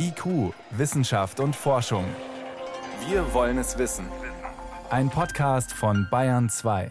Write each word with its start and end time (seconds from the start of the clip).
IQ, 0.00 0.54
Wissenschaft 0.70 1.40
und 1.40 1.56
Forschung. 1.56 2.04
Wir 3.08 3.34
wollen 3.34 3.58
es 3.58 3.78
wissen. 3.78 4.06
Ein 4.90 5.10
Podcast 5.10 5.72
von 5.72 6.06
Bayern 6.08 6.48
2. 6.48 6.90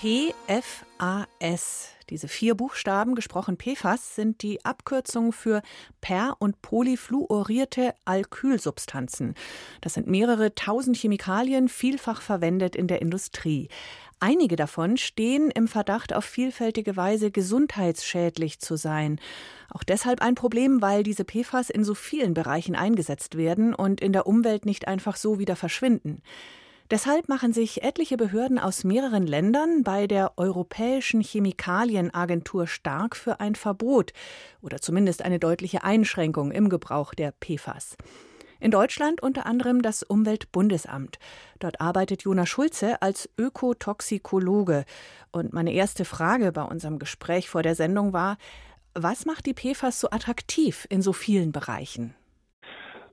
PFAS. 0.00 1.88
Diese 2.08 2.28
vier 2.28 2.54
Buchstaben, 2.54 3.16
gesprochen 3.16 3.58
PFAS, 3.58 4.14
sind 4.14 4.42
die 4.42 4.64
Abkürzung 4.64 5.32
für 5.32 5.60
per- 6.00 6.36
und 6.38 6.62
polyfluorierte 6.62 7.94
Alkylsubstanzen. 8.04 9.34
Das 9.80 9.94
sind 9.94 10.06
mehrere 10.06 10.54
tausend 10.54 10.96
Chemikalien, 10.96 11.68
vielfach 11.68 12.22
verwendet 12.22 12.76
in 12.76 12.86
der 12.86 13.02
Industrie. 13.02 13.70
Einige 14.20 14.54
davon 14.54 14.98
stehen 14.98 15.50
im 15.50 15.66
Verdacht, 15.66 16.14
auf 16.14 16.24
vielfältige 16.24 16.96
Weise 16.96 17.32
gesundheitsschädlich 17.32 18.60
zu 18.60 18.76
sein. 18.76 19.20
Auch 19.68 19.82
deshalb 19.82 20.22
ein 20.22 20.36
Problem, 20.36 20.80
weil 20.80 21.02
diese 21.02 21.24
PFAS 21.24 21.70
in 21.70 21.82
so 21.82 21.96
vielen 21.96 22.34
Bereichen 22.34 22.76
eingesetzt 22.76 23.36
werden 23.36 23.74
und 23.74 24.00
in 24.00 24.12
der 24.12 24.28
Umwelt 24.28 24.64
nicht 24.64 24.86
einfach 24.86 25.16
so 25.16 25.40
wieder 25.40 25.56
verschwinden. 25.56 26.22
Deshalb 26.90 27.28
machen 27.28 27.52
sich 27.52 27.82
etliche 27.82 28.16
Behörden 28.16 28.58
aus 28.58 28.82
mehreren 28.82 29.26
Ländern 29.26 29.82
bei 29.82 30.06
der 30.06 30.32
Europäischen 30.38 31.20
Chemikalienagentur 31.20 32.66
stark 32.66 33.14
für 33.14 33.40
ein 33.40 33.56
Verbot 33.56 34.14
oder 34.62 34.80
zumindest 34.80 35.22
eine 35.22 35.38
deutliche 35.38 35.84
Einschränkung 35.84 36.50
im 36.50 36.70
Gebrauch 36.70 37.12
der 37.12 37.32
PFAS. 37.32 37.98
In 38.58 38.70
Deutschland 38.70 39.22
unter 39.22 39.44
anderem 39.44 39.82
das 39.82 40.02
Umweltbundesamt. 40.02 41.18
Dort 41.58 41.78
arbeitet 41.80 42.22
Jonas 42.22 42.48
Schulze 42.48 43.02
als 43.02 43.28
Ökotoxikologe. 43.36 44.86
Und 45.30 45.52
meine 45.52 45.74
erste 45.74 46.06
Frage 46.06 46.52
bei 46.52 46.62
unserem 46.62 46.98
Gespräch 46.98 47.50
vor 47.50 47.62
der 47.62 47.74
Sendung 47.74 48.14
war, 48.14 48.38
was 48.94 49.26
macht 49.26 49.44
die 49.44 49.54
PFAS 49.54 50.00
so 50.00 50.08
attraktiv 50.10 50.86
in 50.88 51.02
so 51.02 51.12
vielen 51.12 51.52
Bereichen? 51.52 52.14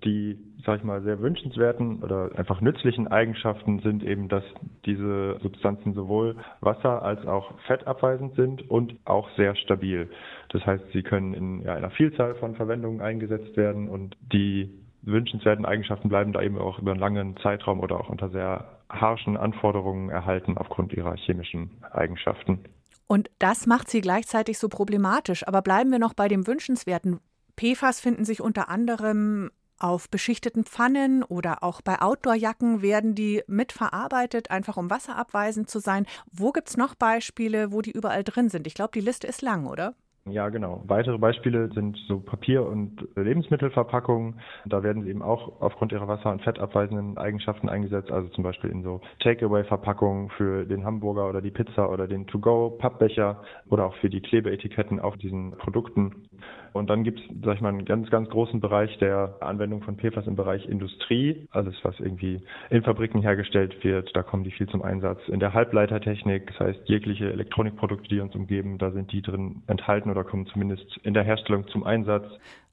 Die, 0.04 0.38
sag 0.66 0.80
ich 0.80 0.84
mal, 0.84 1.02
sehr 1.02 1.20
wünschenswerten 1.20 2.04
oder 2.04 2.32
einfach 2.36 2.62
nützlichen 2.62 3.08
Eigenschaften 3.08 3.80
sind 3.80 4.04
eben, 4.04 4.28
dass 4.30 4.44
diese 4.86 5.40
Substanzen 5.42 5.94
sowohl 5.94 6.36
wasser- 6.62 7.02
als 7.02 7.26
auch 7.26 7.54
fettabweisend 7.68 8.36
sind 8.36 8.70
und 8.70 8.96
auch 9.06 9.30
sehr 9.36 9.56
stabil. 9.56 10.10
Das 10.50 10.66
heißt, 10.66 10.84
sie 10.94 11.04
können 11.04 11.34
in 11.34 11.62
ja, 11.62 11.76
einer 11.76 11.92
Vielzahl 11.92 12.36
von 12.36 12.56
Verwendungen 12.56 13.02
eingesetzt 13.02 13.58
werden 13.58 13.90
und 13.90 14.16
die 14.32 14.70
wünschenswerten 15.02 15.66
Eigenschaften 15.66 16.10
bleiben 16.10 16.34
da 16.34 16.42
eben 16.42 16.58
auch 16.58 16.80
über 16.80 16.92
einen 16.92 17.00
langen 17.00 17.38
Zeitraum 17.38 17.80
oder 17.80 18.00
auch 18.00 18.10
unter 18.10 18.30
sehr 18.30 18.80
harschen 18.90 19.38
Anforderungen 19.38 20.10
erhalten 20.10 20.58
aufgrund 20.58 20.94
ihrer 20.94 21.16
chemischen 21.16 21.72
Eigenschaften. 21.92 22.60
Und 23.08 23.30
das 23.40 23.68
macht 23.68 23.90
sie 23.90 24.02
gleichzeitig 24.02 24.58
so 24.58 24.68
problematisch. 24.68 25.48
Aber 25.48 25.62
bleiben 25.62 25.92
wir 25.92 26.00
noch 26.00 26.14
bei 26.14 26.28
dem 26.28 26.48
Wünschenswerten. 26.48 27.20
PFAS 27.56 28.00
finden 28.00 28.26
sich 28.26 28.42
unter 28.42 28.70
anderem 28.70 29.52
auf 29.80 30.10
beschichteten 30.10 30.64
Pfannen 30.64 31.24
oder 31.24 31.64
auch 31.64 31.82
bei 31.82 32.02
Outdoorjacken 32.02 32.82
werden 32.82 33.16
die 33.16 33.44
mitverarbeitet, 33.48 34.52
einfach 34.52 34.78
um 34.78 34.90
wasserabweisend 34.90 35.70
zu 35.70 35.80
sein. 35.80 36.06
Wo 36.32 36.52
gibt 36.52 36.70
es 36.70 36.78
noch 36.78 36.96
Beispiele, 36.96 37.72
wo 37.72 37.82
die 37.82 37.92
überall 37.92 38.24
drin 38.24 38.50
sind? 38.50 38.68
Ich 38.68 38.74
glaube, 38.74 38.92
die 38.94 39.02
Liste 39.02 39.28
ist 39.28 39.42
lang, 39.42 39.66
oder? 39.68 39.96
Ja, 40.28 40.50
genau. 40.50 40.82
Weitere 40.88 41.20
Beispiele 41.20 41.70
sind 41.76 41.98
so 42.08 42.20
Papier- 42.20 42.66
und 42.66 43.08
Lebensmittelverpackungen. 43.16 44.40
Da 44.66 44.82
werden 44.82 45.04
sie 45.04 45.12
eben 45.12 45.22
auch 45.22 45.62
aufgrund 45.62 45.92
ihrer 45.92 46.08
wasser- 46.08 46.32
und 46.32 46.42
fettabweisenden 46.42 47.20
Eigenschaften 47.20 47.70
eingesetzt, 47.70 48.12
also 48.12 48.30
zum 48.30 48.44
Beispiel 48.44 48.72
in 48.72 48.82
so 48.82 49.02
Takeaway-Verpackungen 49.20 50.32
für 50.32 50.66
den 50.66 50.84
Hamburger 50.84 51.30
oder 51.30 51.44
die 51.44 51.52
Pizza 51.52 51.92
oder 51.92 52.08
den 52.08 52.26
To-Go-Pappbecher 52.26 53.44
oder 53.70 53.86
auch 53.86 53.96
für 53.98 54.10
die 54.10 54.22
Klebeetiketten 54.22 55.00
auf 55.00 55.16
diesen 55.18 55.52
Produkten. 55.58 56.28
Und 56.74 56.90
dann 56.90 57.04
gibt 57.06 57.20
es, 57.20 57.26
sag 57.44 57.56
ich 57.56 57.62
mal, 57.62 57.70
einen 57.70 57.86
ganz, 57.86 58.10
ganz 58.10 58.30
großen 58.30 58.60
Bereich 58.60 58.98
der 58.98 59.38
Anwendung 59.40 59.82
von 59.82 59.96
PFAS 59.96 60.28
im 60.28 60.36
Bereich 60.36 60.68
Industrie. 60.68 61.48
Alles, 61.52 61.74
was 61.84 61.98
irgendwie 62.00 62.42
in 62.70 62.84
Fabriken 62.84 63.22
hergestellt 63.22 63.82
wird, 63.84 64.14
da 64.14 64.24
kommen 64.24 64.44
die 64.44 64.52
viel 64.52 64.68
zum 64.68 64.82
Einsatz. 64.82 65.20
In 65.30 65.40
der 65.40 65.54
Halbleitertechnik, 65.54 66.48
das 66.48 66.60
heißt 66.60 66.80
jegliche 66.90 67.32
Elektronikprodukte, 67.32 68.10
die 68.10 68.20
uns 68.20 68.36
umgeben, 68.36 68.78
da 68.78 68.92
sind 68.92 69.12
die 69.14 69.22
drin 69.22 69.64
enthalten 69.68 70.10
oder 70.10 70.26
kommen 70.26 70.48
zumindest 70.48 70.98
in 71.04 71.14
der 71.14 71.24
Herstellung 71.24 71.68
zum 71.68 71.86
Einsatz. 71.86 72.26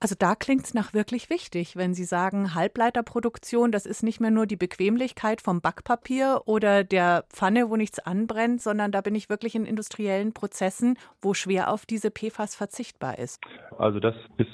Also 0.03 0.17
da 0.19 0.35
klingt 0.35 0.65
es 0.65 0.75
nach 0.75 0.95
wirklich 0.95 1.31
wichtig, 1.31 1.77
wenn 1.77 1.95
Sie 1.95 2.03
sagen, 2.03 2.57
Halbleiterproduktion, 2.57 3.71
das 3.71 3.87
ist 3.87 4.03
nicht 4.03 4.19
mehr 4.21 4.33
nur 4.33 4.47
die 4.47 4.57
Bequemlichkeit 4.57 5.41
vom 5.41 5.61
Backpapier 5.61 6.41
oder 6.45 6.83
der 6.83 7.23
Pfanne, 7.29 7.71
wo 7.71 7.77
nichts 7.77 8.01
anbrennt, 8.01 8.61
sondern 8.61 8.91
da 8.91 9.01
bin 9.01 9.15
ich 9.15 9.31
wirklich 9.31 9.55
in 9.55 9.65
industriellen 9.65 10.33
Prozessen, 10.33 10.99
wo 11.21 11.35
schwer 11.35 11.73
auf 11.73 11.87
diese 11.87 12.11
PFAS 12.11 12.57
verzichtbar 12.57 13.21
ist. 13.21 13.41
Also 13.79 14.01
das 14.01 14.17
ist, 14.39 14.51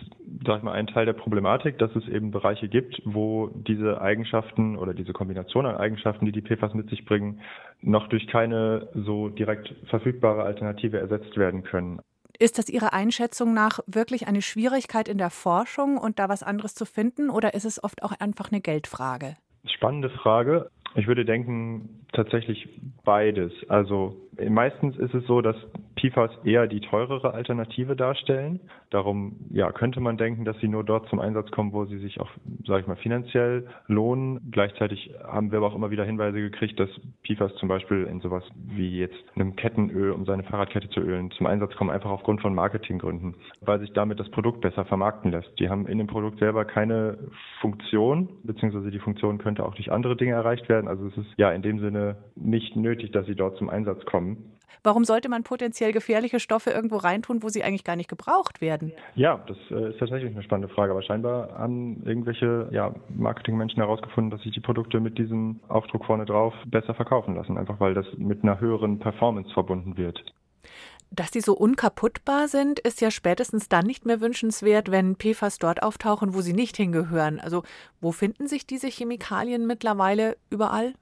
sag 0.46 0.58
ich 0.58 0.64
mal, 0.64 0.72
ein 0.72 0.86
Teil 0.86 1.06
der 1.06 1.14
Problematik, 1.14 1.78
dass 1.78 1.96
es 1.96 2.06
eben 2.08 2.30
Bereiche 2.30 2.68
gibt, 2.68 3.00
wo 3.06 3.48
diese 3.48 4.02
Eigenschaften 4.02 4.76
oder 4.76 4.92
diese 4.92 5.14
Kombination 5.14 5.64
an 5.64 5.76
Eigenschaften, 5.76 6.26
die 6.26 6.32
die 6.32 6.42
PFAS 6.42 6.74
mit 6.74 6.90
sich 6.90 7.06
bringen, 7.06 7.40
noch 7.80 8.08
durch 8.08 8.26
keine 8.26 8.90
so 8.92 9.30
direkt 9.30 9.74
verfügbare 9.88 10.42
Alternative 10.42 10.98
ersetzt 10.98 11.38
werden 11.38 11.62
können. 11.62 12.02
Ist 12.40 12.56
das 12.56 12.68
Ihrer 12.68 12.92
Einschätzung 12.92 13.52
nach 13.52 13.80
wirklich 13.88 14.28
eine 14.28 14.42
Schwierigkeit 14.42 15.08
in 15.08 15.18
der 15.18 15.30
Forschung 15.30 15.98
und 15.98 16.20
da 16.20 16.28
was 16.28 16.44
anderes 16.44 16.72
zu 16.72 16.84
finden 16.84 17.30
oder 17.30 17.54
ist 17.54 17.64
es 17.64 17.82
oft 17.82 18.04
auch 18.04 18.12
einfach 18.20 18.52
eine 18.52 18.60
Geldfrage? 18.60 19.34
Spannende 19.66 20.08
Frage. 20.08 20.70
Ich 20.94 21.08
würde 21.08 21.24
denken, 21.24 22.06
tatsächlich 22.12 22.68
beides. 23.04 23.52
Also 23.68 24.14
meistens 24.48 24.96
ist 24.98 25.14
es 25.14 25.26
so, 25.26 25.40
dass 25.40 25.56
PFAS 25.98 26.30
eher 26.44 26.66
die 26.66 26.80
teurere 26.80 27.34
Alternative 27.34 27.96
darstellen. 27.96 28.60
Darum 28.90 29.36
ja, 29.50 29.72
könnte 29.72 30.00
man 30.00 30.16
denken, 30.16 30.44
dass 30.44 30.58
sie 30.60 30.68
nur 30.68 30.84
dort 30.84 31.08
zum 31.08 31.20
Einsatz 31.20 31.50
kommen, 31.50 31.72
wo 31.72 31.84
sie 31.84 31.98
sich 31.98 32.20
auch, 32.20 32.30
sage 32.66 32.82
ich 32.82 32.86
mal, 32.86 32.96
finanziell 32.96 33.66
lohnen. 33.86 34.40
Gleichzeitig 34.50 35.12
haben 35.24 35.50
wir 35.50 35.58
aber 35.58 35.66
auch 35.66 35.74
immer 35.74 35.90
wieder 35.90 36.04
Hinweise 36.04 36.38
gekriegt, 36.38 36.78
dass 36.78 36.88
PFAS 37.26 37.54
zum 37.56 37.68
Beispiel 37.68 38.04
in 38.04 38.20
sowas 38.20 38.44
wie 38.54 38.98
jetzt 38.98 39.16
einem 39.34 39.56
Kettenöl, 39.56 40.12
um 40.12 40.24
seine 40.24 40.44
Fahrradkette 40.44 40.88
zu 40.90 41.00
ölen, 41.00 41.30
zum 41.32 41.46
Einsatz 41.46 41.74
kommen, 41.74 41.90
einfach 41.90 42.10
aufgrund 42.10 42.40
von 42.40 42.54
Marketinggründen, 42.54 43.34
weil 43.60 43.80
sich 43.80 43.92
damit 43.92 44.20
das 44.20 44.30
Produkt 44.30 44.60
besser 44.60 44.84
vermarkten 44.84 45.32
lässt. 45.32 45.50
Die 45.58 45.68
haben 45.68 45.86
in 45.86 45.98
dem 45.98 46.06
Produkt 46.06 46.38
selber 46.38 46.64
keine 46.64 47.18
Funktion, 47.60 48.28
beziehungsweise 48.44 48.90
die 48.90 49.00
Funktion 49.00 49.38
könnte 49.38 49.64
auch 49.64 49.74
durch 49.74 49.90
andere 49.90 50.16
Dinge 50.16 50.32
erreicht 50.32 50.68
werden. 50.68 50.88
Also 50.88 51.06
es 51.08 51.16
ist 51.16 51.34
ja 51.36 51.50
in 51.50 51.62
dem 51.62 51.80
Sinne 51.80 52.16
nicht 52.36 52.76
nötig, 52.76 53.10
dass 53.12 53.26
sie 53.26 53.34
dort 53.34 53.56
zum 53.58 53.68
Einsatz 53.68 54.04
kommen. 54.04 54.58
Warum 54.84 55.04
sollte 55.04 55.28
man 55.28 55.42
potenziell 55.42 55.87
gefährliche 55.92 56.40
Stoffe 56.40 56.70
irgendwo 56.70 56.96
reintun, 56.96 57.42
wo 57.42 57.48
sie 57.48 57.62
eigentlich 57.62 57.84
gar 57.84 57.96
nicht 57.96 58.08
gebraucht 58.08 58.60
werden? 58.60 58.92
Ja, 59.14 59.44
das 59.46 59.56
äh, 59.70 59.90
ist 59.90 59.98
tatsächlich 59.98 60.32
eine 60.32 60.42
spannende 60.42 60.72
Frage. 60.72 60.92
Aber 60.92 61.02
scheinbar 61.02 61.50
haben 61.58 62.02
irgendwelche 62.04 62.68
ja, 62.72 62.94
Marketingmenschen 63.08 63.82
herausgefunden, 63.82 64.30
dass 64.30 64.42
sich 64.42 64.52
die 64.52 64.60
Produkte 64.60 65.00
mit 65.00 65.18
diesem 65.18 65.60
Aufdruck 65.68 66.04
vorne 66.04 66.24
drauf 66.24 66.54
besser 66.66 66.94
verkaufen 66.94 67.34
lassen, 67.34 67.58
einfach 67.58 67.80
weil 67.80 67.94
das 67.94 68.06
mit 68.16 68.42
einer 68.42 68.60
höheren 68.60 68.98
Performance 68.98 69.52
verbunden 69.52 69.96
wird. 69.96 70.22
Dass 71.10 71.30
die 71.30 71.40
so 71.40 71.54
unkaputtbar 71.54 72.48
sind, 72.48 72.78
ist 72.80 73.00
ja 73.00 73.10
spätestens 73.10 73.68
dann 73.68 73.86
nicht 73.86 74.04
mehr 74.04 74.20
wünschenswert, 74.20 74.90
wenn 74.90 75.16
PFAS 75.16 75.58
dort 75.58 75.82
auftauchen, 75.82 76.34
wo 76.34 76.42
sie 76.42 76.52
nicht 76.52 76.76
hingehören. 76.76 77.40
Also 77.40 77.62
wo 78.00 78.12
finden 78.12 78.46
sich 78.46 78.66
diese 78.66 78.88
Chemikalien 78.88 79.66
mittlerweile 79.66 80.36
überall? 80.50 80.92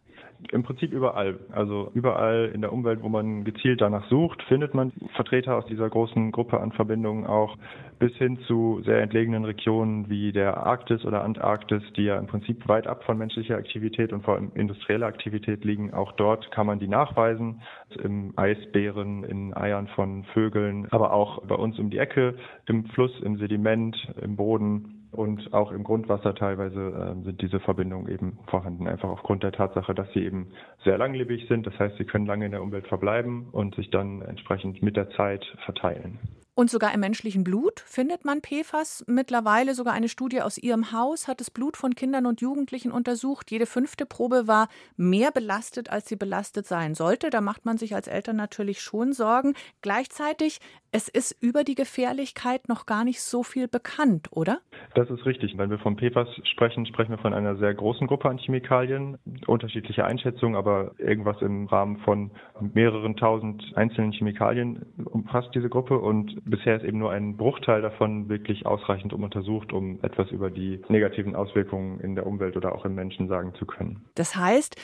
Im 0.53 0.62
Prinzip 0.62 0.93
überall. 0.93 1.38
Also 1.50 1.91
überall 1.94 2.50
in 2.54 2.60
der 2.60 2.72
Umwelt, 2.72 3.03
wo 3.03 3.09
man 3.09 3.44
gezielt 3.44 3.81
danach 3.81 4.06
sucht, 4.09 4.43
findet 4.44 4.75
man 4.75 4.93
Vertreter 5.15 5.56
aus 5.56 5.66
dieser 5.66 5.88
großen 5.88 6.31
Gruppe 6.31 6.60
an 6.60 6.72
Verbindungen 6.72 7.27
auch 7.27 7.56
bis 7.99 8.15
hin 8.16 8.38
zu 8.47 8.82
sehr 8.84 9.00
entlegenen 9.00 9.44
Regionen 9.44 10.10
wie 10.10 10.32
der 10.32 10.59
Arktis 10.59 11.04
oder 11.04 11.25
Antarktis, 11.25 11.82
die 11.97 12.04
ja 12.04 12.19
im 12.19 12.27
Prinzip 12.27 12.69
weit 12.69 12.87
ab 12.87 13.04
von 13.04 13.16
menschlicher 13.16 13.56
Aktivität 13.56 14.12
und 14.12 14.25
vor 14.25 14.34
allem 14.34 14.53
industrieller 14.54 15.06
Aktivität 15.06 15.65
liegen. 15.65 15.94
Auch 15.94 16.12
dort 16.12 16.50
kann 16.50 16.66
man 16.66 16.78
die 16.78 16.88
nachweisen, 16.88 17.62
im 18.03 18.33
Eisbären, 18.37 19.25
in 19.25 19.56
Eiern 19.56 19.88
von 19.88 20.25
Vögeln, 20.34 20.87
aber 20.91 21.12
auch 21.12 21.43
bei 21.47 21.54
uns 21.54 21.78
um 21.78 21.88
die 21.88 21.98
Ecke, 21.98 22.34
im 22.66 22.84
Fluss, 22.87 23.12
im 23.22 23.38
Sediment, 23.38 23.97
im 24.21 24.36
Boden 24.36 24.96
und 25.16 25.53
auch 25.53 25.72
im 25.72 25.84
Grundwasser 25.84 26.34
teilweise 26.34 26.80
äh, 26.80 27.24
sind 27.24 27.41
diese 27.42 27.60
Verbindungen 27.60 28.09
eben 28.09 28.39
vorhanden, 28.48 28.86
einfach 28.86 29.09
aufgrund 29.09 29.42
der 29.42 29.53
Tatsache, 29.53 29.95
dass 29.95 30.10
sie 30.13 30.24
eben 30.24 30.48
sehr 30.84 30.98
langlebig 30.98 31.47
sind. 31.48 31.66
Das 31.66 31.78
heißt, 31.78 31.97
sie 31.97 32.04
können 32.04 32.27
lange 32.27 32.47
in 32.47 32.53
der 32.53 32.63
Umwelt 32.63 32.86
verbleiben 32.86 33.48
und 33.53 33.74
sich 33.74 33.91
dann 33.91 34.22
entsprechend 34.22 34.83
mit 34.83 34.97
der 34.97 35.10
Zeit 35.10 35.45
verteilen. 35.65 36.18
Und 36.59 36.71
sogar 36.71 36.95
im 36.95 37.01
menschlichen 37.01 37.45
Blut 37.45 37.81
findet 37.81 38.25
man 38.25 38.41
PFAS. 38.41 39.05
Mittlerweile 39.07 39.75
sogar 39.75 39.93
eine 39.93 40.09
Studie 40.09 40.41
aus 40.41 40.57
ihrem 40.57 40.91
Haus 40.91 41.29
hat 41.29 41.41
das 41.41 41.51
Blut 41.51 41.77
von 41.77 41.95
Kindern 41.95 42.25
und 42.25 42.41
Jugendlichen 42.41 42.93
untersucht. 42.93 43.51
Jede 43.51 43.67
fünfte 43.67 44.07
Probe 44.07 44.49
war 44.49 44.69
mehr 44.97 45.33
belastet, 45.33 45.91
als 45.91 46.09
sie 46.09 46.17
belastet 46.17 46.67
sein 46.67 46.95
sollte. 46.95 47.29
Da 47.29 47.43
macht 47.43 47.67
man 47.67 47.77
sich 47.77 47.95
als 47.95 48.09
Eltern 48.09 48.37
natürlich 48.37 48.81
schon 48.81 49.13
Sorgen. 49.13 49.53
Gleichzeitig, 49.83 50.61
es 50.93 51.11
ist 51.11 51.37
über 51.43 51.63
die 51.63 51.75
Gefährlichkeit 51.75 52.71
noch 52.71 52.87
gar 52.87 53.05
nicht 53.05 53.21
so 53.21 53.43
viel 53.43 53.69
bekannt, 53.69 54.29
oder? 54.31 54.61
Das 54.95 55.11
ist 55.11 55.27
richtig. 55.27 55.59
Wenn 55.59 55.69
wir 55.69 55.79
von 55.79 55.99
PFAS 55.99 56.29
sprechen, 56.45 56.87
sprechen 56.87 57.11
wir 57.11 57.19
von 57.19 57.35
einer 57.35 57.57
sehr 57.57 57.75
großen 57.75 58.07
Gruppe 58.07 58.31
an 58.31 58.39
Chemikalien. 58.39 59.19
Unterschiedliche 59.47 60.07
Einschätzungen, 60.07 60.57
aber 60.57 60.93
irgendwas 60.97 61.37
im 61.43 61.67
Rahmen 61.67 61.99
von 61.99 62.31
mehreren 62.73 63.15
tausend 63.15 63.63
einzelnen 63.75 64.13
Chemikalien 64.13 64.87
umfasst 65.05 65.51
diese 65.55 65.69
Gruppe 65.69 65.99
und 65.99 66.46
bisher 66.47 66.77
ist 66.77 66.84
eben 66.84 66.98
nur 66.98 67.10
ein 67.10 67.37
Bruchteil 67.37 67.83
davon 67.83 68.28
wirklich 68.28 68.65
ausreichend 68.66 69.13
untersucht, 69.13 69.72
um 69.72 69.98
etwas 70.03 70.31
über 70.31 70.51
die 70.51 70.81
negativen 70.89 71.34
Auswirkungen 71.34 72.01
in 72.01 72.15
der 72.15 72.27
Umwelt 72.27 72.57
oder 72.57 72.75
auch 72.75 72.84
im 72.84 72.95
Menschen 72.95 73.28
sagen 73.28 73.53
zu 73.59 73.66
können. 73.66 74.04
Das 74.15 74.37
heißt, 74.37 74.77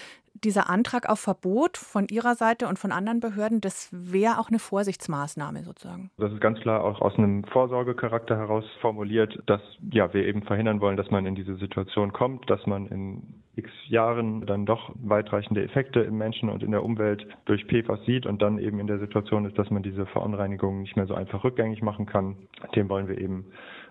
dieser 0.45 0.69
Antrag 0.69 1.09
auf 1.09 1.21
Verbot 1.21 1.77
von 1.77 2.07
Ihrer 2.09 2.35
Seite 2.35 2.67
und 2.67 2.79
von 2.79 2.91
anderen 2.91 3.21
Behörden, 3.21 3.61
das 3.61 3.89
wäre 3.93 4.39
auch 4.39 4.49
eine 4.49 4.59
Vorsichtsmaßnahme 4.59 5.63
sozusagen. 5.63 6.11
Das 6.19 6.33
ist 6.33 6.41
ganz 6.41 6.59
klar 6.61 6.83
auch 6.85 7.01
aus 7.01 7.17
einem 7.17 7.45
Vorsorgecharakter 7.45 8.37
heraus 8.37 8.65
formuliert, 8.81 9.39
dass 9.47 9.61
ja, 9.91 10.13
wir 10.13 10.27
eben 10.27 10.43
verhindern 10.43 10.81
wollen, 10.81 10.97
dass 10.97 11.11
man 11.11 11.27
in 11.27 11.35
diese 11.35 11.57
Situation 11.57 12.13
kommt, 12.13 12.49
dass 12.51 12.67
man 12.67 12.87
in 12.87 13.42
x 13.57 13.71
Jahren 13.89 14.47
dann 14.47 14.65
doch 14.65 14.93
weitreichende 14.95 15.63
Effekte 15.63 16.01
im 16.01 16.17
Menschen 16.17 16.49
und 16.49 16.63
in 16.63 16.71
der 16.71 16.83
Umwelt 16.83 17.27
durch 17.45 17.67
PFAS 17.67 18.05
sieht 18.07 18.27
und 18.27 18.41
dann 18.41 18.59
eben 18.59 18.81
in 18.81 18.87
der 18.87 18.99
Situation 18.99 19.45
ist, 19.45 19.59
dass 19.59 19.71
man 19.71 19.83
diese 19.83 20.07
Verunreinigung 20.07 20.83
nicht 20.83 20.97
mehr 20.97 21.07
so 21.07 21.15
einfach 21.15 21.45
rückgängig 21.45 21.83
machen 21.83 22.07
kann. 22.07 22.37
Dem 22.75 22.89
wollen 22.89 23.09
wir 23.09 23.19
eben 23.19 23.47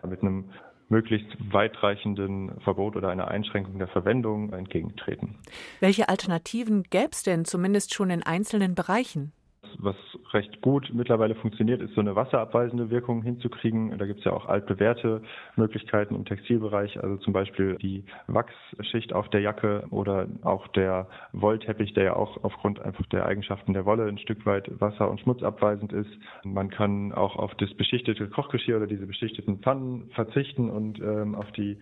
mit 0.08 0.22
einem 0.22 0.46
möglichst 0.90 1.30
weitreichenden 1.52 2.60
Verbot 2.62 2.96
oder 2.96 3.10
einer 3.10 3.30
Einschränkung 3.30 3.80
der 3.80 3.88
Verwendung 3.88 4.52
entgegentreten. 4.52 5.36
Welche 5.80 6.10
Alternativen 6.10 6.84
gäbe 6.90 7.10
es 7.12 7.24
denn 7.24 7.46
zumindest 7.46 7.94
schon 7.94 8.10
in 8.10 8.24
einzelnen 8.24 8.76
Bereichen? 8.76 9.32
Was 9.80 9.96
recht 10.34 10.62
gut 10.62 10.92
mittlerweile 10.94 11.36
funktioniert, 11.36 11.82
ist 11.82 11.94
so 11.96 12.02
eine 12.02 12.16
wasserabweisende 12.16 12.90
Wirkung 12.90 13.22
hinzukriegen. 13.22 13.98
Da 13.98 14.06
gibt 14.06 14.20
es 14.20 14.26
ja 14.26 14.34
auch 14.34 14.48
altbewährte 14.48 15.22
Möglichkeiten 15.56 16.16
im 16.16 16.26
Textilbereich, 16.26 17.02
also 17.02 17.18
zum 17.18 17.34
Beispiel 17.34 17.76
die 17.78 18.04
Wachsschicht 18.28 19.14
auf 19.14 19.30
der 19.30 19.42
Jacke 19.42 19.86
oder 19.90 20.28
auch 20.44 20.68
der 20.70 21.08
Wollteppich, 21.34 21.94
der 21.94 22.04
ja 22.04 22.16
auch 22.16 22.44
aufgrund 22.44 22.80
einfach 22.82 23.06
der 23.08 23.26
Eigenschaften 23.26 23.74
der 23.74 23.86
Wolle 23.86 24.08
ein 24.08 24.18
Stück 24.18 24.46
weit 24.46 24.70
wasser- 24.80 25.10
und 25.10 25.20
schmutzabweisend 25.22 25.94
ist. 25.94 26.12
Man 26.44 26.70
kann 26.70 27.14
auch 27.14 27.36
auf 27.36 27.56
das 27.56 27.74
beschichtete 27.74 28.28
Kochgeschirr 28.28 28.78
oder 28.78 28.88
diese 28.88 29.06
beschichteten 29.06 29.60
Pfannen 29.60 30.10
verzichten 30.14 30.70
und 30.70 31.00
ähm, 31.00 31.36
auf 31.36 31.52
die 31.52 31.78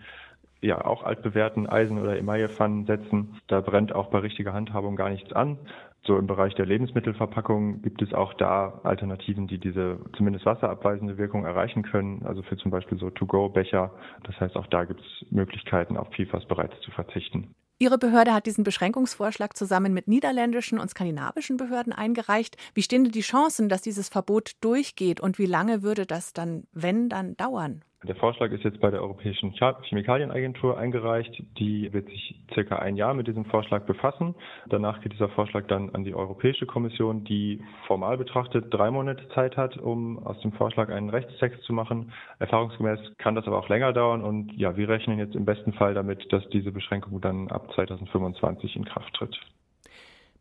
ja 0.61 0.83
auch 0.83 1.03
altbewährten 1.03 1.67
Eisen- 1.67 1.99
oder 1.99 2.17
Emaillepfannen 2.17 2.85
setzen. 2.85 3.39
Da 3.47 3.61
brennt 3.61 3.93
auch 3.93 4.07
bei 4.07 4.19
richtiger 4.19 4.53
Handhabung 4.53 4.95
gar 4.95 5.09
nichts 5.09 5.31
an. 5.33 5.57
So 6.03 6.17
im 6.17 6.27
Bereich 6.27 6.55
der 6.55 6.65
Lebensmittelverpackung 6.65 7.81
gibt 7.81 8.01
es 8.01 8.13
auch 8.13 8.33
da 8.35 8.79
Alternativen, 8.83 9.47
die 9.47 9.59
diese 9.59 9.99
zumindest 10.15 10.45
wasserabweisende 10.45 11.17
Wirkung 11.17 11.45
erreichen 11.45 11.83
können. 11.83 12.25
Also 12.25 12.41
für 12.41 12.57
zum 12.57 12.71
Beispiel 12.71 12.97
so 12.97 13.09
To-Go-Becher. 13.09 13.91
Das 14.23 14.39
heißt, 14.39 14.55
auch 14.55 14.67
da 14.67 14.85
gibt 14.85 15.01
es 15.01 15.31
Möglichkeiten, 15.31 15.97
auf 15.97 16.09
PFAS 16.11 16.45
bereits 16.47 16.79
zu 16.81 16.91
verzichten. 16.91 17.53
Ihre 17.81 17.97
Behörde 17.97 18.33
hat 18.33 18.45
diesen 18.45 18.65
Beschränkungsvorschlag 18.65 19.55
zusammen 19.55 19.93
mit 19.93 20.09
niederländischen 20.09 20.79
und 20.79 20.89
skandinavischen 20.89 21.55
Behörden 21.55 21.93
eingereicht. 21.93 22.57
Wie 22.73 22.81
stehen 22.81 23.05
denn 23.05 23.13
die 23.13 23.21
Chancen, 23.21 23.69
dass 23.69 23.81
dieses 23.81 24.09
Verbot 24.09 24.51
durchgeht 24.59 25.21
und 25.21 25.39
wie 25.39 25.45
lange 25.45 25.81
würde 25.81 26.05
das 26.05 26.33
dann, 26.33 26.63
wenn 26.73 27.07
dann, 27.07 27.37
dauern? 27.37 27.83
Der 28.07 28.15
Vorschlag 28.15 28.51
ist 28.53 28.63
jetzt 28.63 28.79
bei 28.79 28.91
der 28.91 29.01
Europäischen 29.01 29.51
Chemikalienagentur 29.51 30.77
eingereicht. 30.77 31.43
Die 31.57 31.91
wird 31.91 32.07
sich 32.07 32.33
circa 32.53 32.77
ein 32.77 32.95
Jahr 32.95 33.13
mit 33.13 33.27
diesem 33.27 33.43
Vorschlag 33.43 33.83
befassen. 33.85 34.35
Danach 34.67 35.01
geht 35.01 35.11
dieser 35.11 35.27
Vorschlag 35.27 35.67
dann 35.67 35.89
an 35.93 36.05
die 36.05 36.15
Europäische 36.15 36.65
Kommission, 36.65 37.25
die 37.25 37.61
formal 37.87 38.17
betrachtet 38.17 38.73
drei 38.73 38.89
Monate 38.89 39.27
Zeit 39.35 39.57
hat, 39.57 39.75
um 39.75 40.17
aus 40.25 40.39
dem 40.39 40.53
Vorschlag 40.53 40.87
einen 40.87 41.09
Rechtstext 41.09 41.61
zu 41.63 41.73
machen. 41.73 42.13
Erfahrungsgemäß 42.39 42.99
kann 43.17 43.35
das 43.35 43.45
aber 43.47 43.59
auch 43.59 43.67
länger 43.67 43.91
dauern 43.91 44.23
und 44.23 44.53
ja, 44.53 44.77
wir 44.77 44.87
rechnen 44.87 45.19
jetzt 45.19 45.35
im 45.35 45.43
besten 45.43 45.73
Fall 45.73 45.93
damit, 45.93 46.31
dass 46.31 46.47
diese 46.49 46.71
Beschränkung 46.71 47.19
dann 47.19 47.51
ab 47.51 47.69
2025 47.73 48.77
in 48.77 48.85
Kraft 48.85 49.13
tritt 49.13 49.37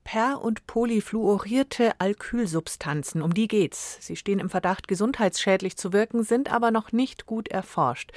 per- 0.09 0.41
und 0.41 0.67
polyfluorierte 0.67 1.93
Alkylsubstanzen. 1.99 3.21
Um 3.21 3.35
die 3.35 3.47
geht's. 3.47 3.99
Sie 4.01 4.17
stehen 4.17 4.39
im 4.39 4.49
Verdacht, 4.49 4.89
gesundheitsschädlich 4.89 5.77
zu 5.77 5.93
wirken, 5.93 6.23
sind 6.23 6.51
aber 6.51 6.71
noch 6.71 6.93
nicht 6.93 7.27
gut 7.27 7.49
erforscht. 7.49 8.13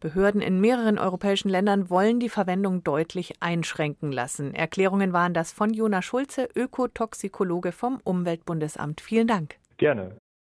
Behörden 0.00 0.40
in 0.40 0.60
mehreren 0.60 0.98
europäischen 0.98 1.48
Ländern 1.48 1.88
wollen 1.88 2.18
die 2.18 2.30
Verwendung 2.30 2.82
deutlich 2.82 3.34
einschränken 3.38 4.10
lassen. 4.10 4.56
Erklärungen 4.56 5.12
waren 5.12 5.34
das 5.34 5.52
von 5.52 5.72
Jonas 5.72 6.04
Schulze, 6.04 6.48
Ökotoxikologe 6.56 7.70
vom 7.70 8.00
Umweltbundesamt. 8.02 9.00
Vielen 9.00 9.28
Dank. 9.28 9.54
Gerne. 9.76 10.16